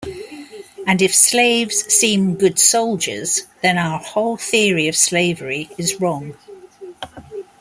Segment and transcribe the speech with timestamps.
[0.87, 6.35] And if slaves seem good soldiers, then our whole theory of slavery is wrong.